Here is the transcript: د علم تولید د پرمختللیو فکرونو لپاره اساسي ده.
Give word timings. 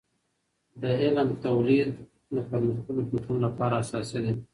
د 0.81 0.83
علم 1.01 1.27
تولید 1.45 1.89
د 2.35 2.37
پرمختللیو 2.49 3.09
فکرونو 3.11 3.41
لپاره 3.45 3.73
اساسي 3.83 4.19
ده. 4.25 4.33